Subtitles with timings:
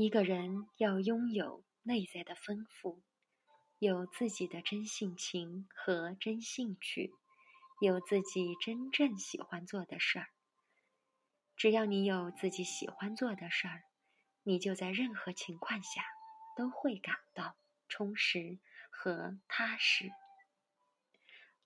[0.00, 3.02] 一个人要拥有内在的丰富，
[3.80, 7.12] 有自己的真性情和真兴趣，
[7.80, 10.28] 有自己真正喜欢做的事儿。
[11.56, 13.82] 只要你有自己喜欢做的事儿，
[14.44, 16.04] 你就在任何情况下
[16.56, 17.56] 都会感到
[17.88, 18.60] 充实
[18.90, 20.12] 和踏实。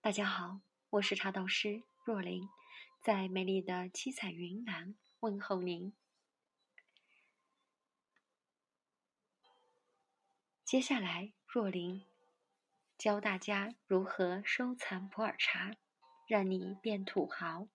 [0.00, 2.48] 大家好，我是茶道师若琳，
[3.02, 5.92] 在美丽的七彩云南问候您。
[10.72, 12.02] 接下来，若琳
[12.96, 15.76] 教大家如何收藏普洱茶，
[16.26, 17.68] 让你变土豪。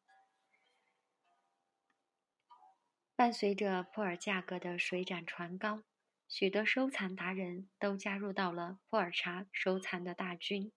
[3.16, 5.84] 伴随着普洱价格的水涨船高，
[6.28, 10.72] 许多收藏达人都加入到了普洱茶收藏的大军。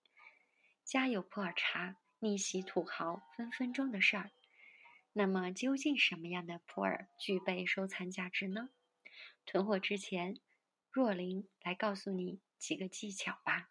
[0.84, 4.30] 家有普洱茶，逆袭土豪分分钟的事儿。
[5.14, 8.68] 那么，究竟什么样的普洱具备收藏价值呢？
[9.46, 10.38] 囤货之前。
[10.90, 13.70] 若琳来告诉你几个技巧吧。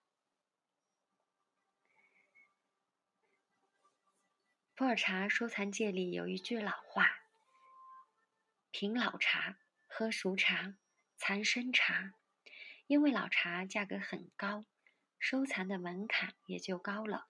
[4.73, 7.26] 普洱茶收藏界里有一句老话
[8.72, 10.78] ：“品老茶，喝熟茶，
[11.17, 12.14] 藏生茶。”
[12.88, 14.66] 因为老茶价格很高，
[15.20, 17.28] 收藏的门槛也就高了，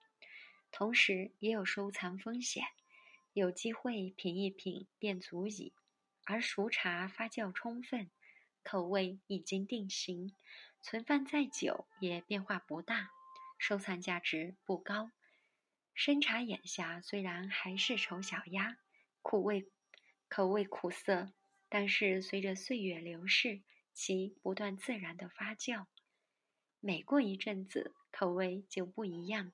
[0.72, 2.64] 同时也有收藏风险。
[3.34, 5.74] 有机会品一品便足矣，
[6.26, 8.12] 而熟茶发酵充分。
[8.72, 10.32] 口味已经定型，
[10.84, 13.10] 存放再久也变化不大，
[13.58, 15.10] 收藏价值不高。
[15.96, 18.78] 生茶眼下虽然还是丑小鸭，
[19.24, 19.72] 苦味
[20.28, 21.34] 口味苦涩，
[21.68, 23.64] 但是随着岁月流逝，
[23.96, 25.88] 其不断自然的发酵，
[26.80, 29.52] 每过一阵子口味就不一样，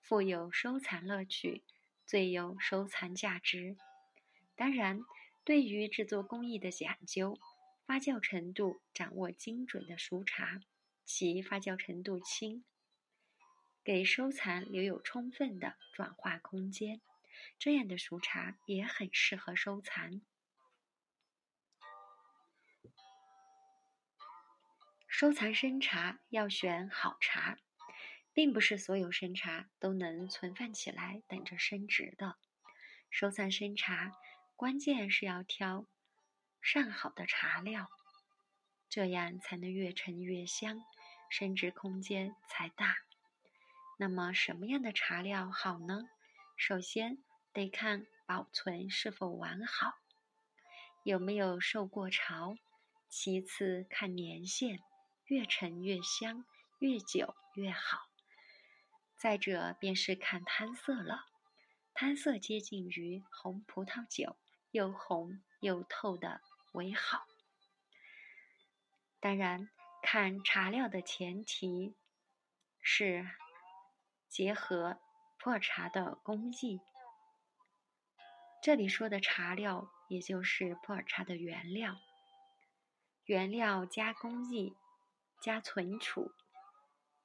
[0.00, 1.62] 富有收藏乐趣，
[2.04, 3.76] 最有收藏价值。
[4.56, 4.98] 当然，
[5.44, 7.38] 对于制作工艺的讲究。
[7.88, 10.60] 发酵程度掌握精准的熟茶，
[11.06, 12.62] 其发酵程度轻，
[13.82, 17.00] 给收藏留有充分的转化空间。
[17.58, 20.20] 这样的熟茶也很适合收藏。
[25.06, 27.56] 收藏生茶要选好茶，
[28.34, 32.36] 并不是所有生茶都能存放起来等着升值的。
[33.08, 34.12] 收藏生茶，
[34.56, 35.86] 关键是要挑。
[36.60, 37.88] 上好的茶料，
[38.88, 40.82] 这样才能越陈越香，
[41.30, 42.96] 升值空间才大。
[43.98, 46.08] 那么什么样的茶料好呢？
[46.56, 47.18] 首先
[47.52, 49.94] 得看保存是否完好，
[51.04, 52.56] 有没有受过潮；
[53.08, 54.80] 其次看年限，
[55.26, 56.44] 越陈越香，
[56.80, 58.08] 越久越好。
[59.16, 61.26] 再者便是看汤色了，
[61.94, 64.36] 汤色接近于红葡萄酒，
[64.70, 66.40] 又红又透的。
[66.72, 67.26] 为好。
[69.20, 69.68] 当然，
[70.02, 71.96] 看茶料的前提
[72.80, 73.28] 是
[74.28, 75.00] 结合
[75.38, 76.80] 普洱茶的工艺。
[78.62, 81.96] 这里说的茶料，也就是普洱茶的原料。
[83.24, 84.76] 原料加工艺
[85.40, 86.30] 加存储，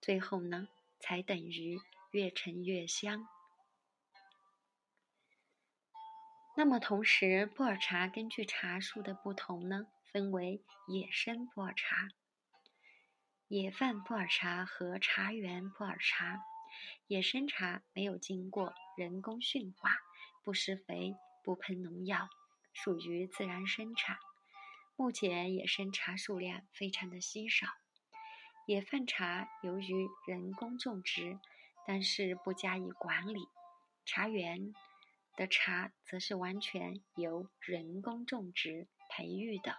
[0.02, 0.68] 最后呢，
[1.00, 1.80] 才等于
[2.12, 3.28] 越陈越香。
[6.56, 12.10] 那么，同时，普洱茶根据茶树的不同呢，分为野生普洱茶、
[13.48, 16.44] 野放普洱茶和茶园普洱茶。
[17.08, 19.92] 野生茶没有经过人工驯化，
[20.44, 22.30] 不施肥，不喷农药，
[22.72, 24.18] 属于自然生产。
[24.96, 27.66] 目前，野生茶数量非常的稀少。
[28.68, 31.40] 野放茶由于人工种植，
[31.88, 33.48] 但是不加以管理。
[34.06, 34.72] 茶园。
[35.36, 39.78] 的茶则是完全由人工种植培育的。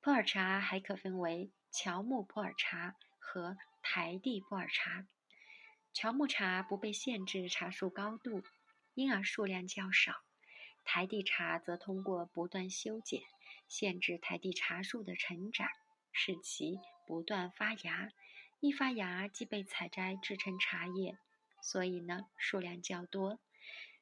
[0.00, 5.06] 普洱茶还可分为乔木普洱茶和台地普洱茶。
[5.92, 8.42] 乔木茶不被限制茶树高度，
[8.94, 10.12] 因而数量较少；
[10.84, 13.22] 台地茶则通过不断修剪，
[13.68, 15.68] 限制台地茶树的成长，
[16.12, 18.10] 使其不断发芽。
[18.60, 21.18] 一发芽即被采摘制成茶叶，
[21.62, 23.38] 所以呢数量较多。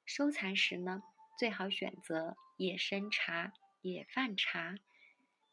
[0.04, 1.02] 收藏时呢，
[1.38, 4.76] 最好选择野生茶、野放茶、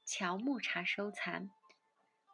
[0.06, 1.50] 乔木茶收藏，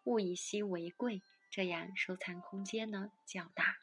[0.03, 3.77] 物以稀为贵，这样收藏空间呢较大。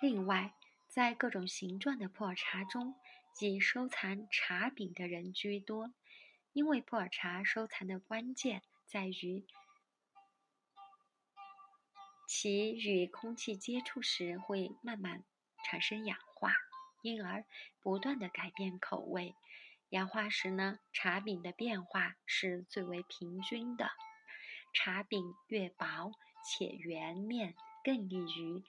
[0.00, 0.54] 另外，
[0.88, 2.94] 在各种形状的普洱茶中，
[3.40, 5.94] 以收藏茶饼的人居多，
[6.52, 9.46] 因为普洱茶收藏的关键在于
[12.28, 15.24] 其与空气接触时会慢慢。
[15.68, 16.54] 产生氧化，
[17.02, 17.44] 因而
[17.80, 19.34] 不断的改变口味。
[19.88, 23.90] 氧化时呢，茶饼的变化是最为平均的。
[24.72, 26.12] 茶饼越薄
[26.44, 28.62] 且圆面，更易于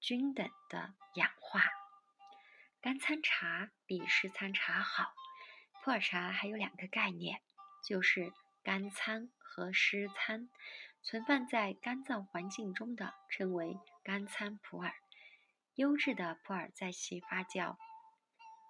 [0.00, 1.64] 均等的氧化。
[2.80, 5.12] 干参茶比湿参茶好。
[5.84, 7.42] 普洱茶还有两个概念，
[7.84, 8.32] 就是
[8.62, 10.48] 干参和湿参。
[11.02, 14.94] 存放在干燥环境中的称为干参普洱。
[15.78, 17.76] 优质的普洱在其发酵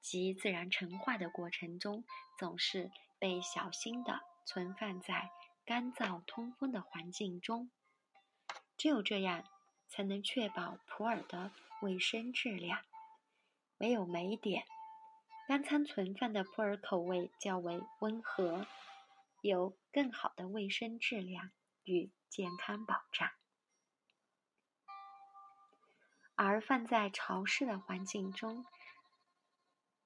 [0.02, 2.04] 及自然陈化的过程中，
[2.38, 5.30] 总是被小心地存放在
[5.64, 7.70] 干燥通风的环境中。
[8.76, 9.42] 只有这样，
[9.88, 11.50] 才能确保普洱的
[11.80, 12.84] 卫生质量。
[13.78, 14.66] 没有霉点，
[15.46, 18.66] 干仓存放的普洱口味较为温和，
[19.40, 21.52] 有更好的卫生质量
[21.84, 23.30] 与健康保障。
[26.40, 28.64] 而放在潮湿的环境中，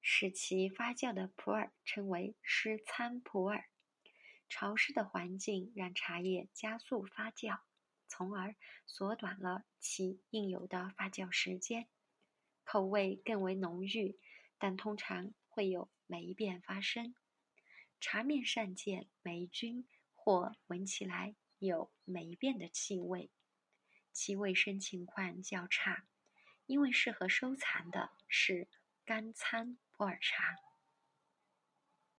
[0.01, 3.65] 使其发酵的普洱称为湿参普洱。
[4.49, 7.59] 潮湿的环境让茶叶加速发酵，
[8.07, 8.55] 从而
[8.87, 11.87] 缩短了其应有的发酵时间，
[12.63, 14.17] 口味更为浓郁，
[14.57, 17.13] 但通常会有霉变发生。
[18.01, 23.29] 茶面上见霉菌或闻起来有霉变的气味，
[24.11, 26.07] 其卫生情况较差。
[26.65, 28.67] 因为适合收藏的是
[29.05, 30.72] 干参普洱茶。